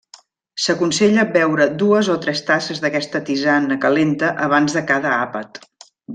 S'aconsella 0.61 1.25
beure 1.35 1.67
dues 1.83 2.09
o 2.13 2.15
tres 2.23 2.41
tasses 2.47 2.81
d'aquesta 2.87 3.21
tisana 3.29 3.79
calenta 3.85 4.33
abans 4.49 4.79
de 4.79 4.85
cada 4.95 5.13
àpat. 5.21 5.63